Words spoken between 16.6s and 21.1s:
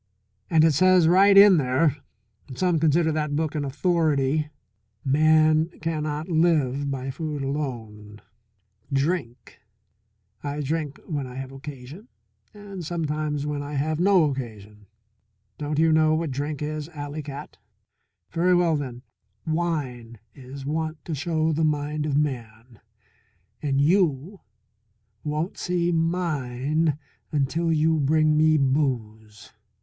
is, alley cat? Very well, then, wine is wont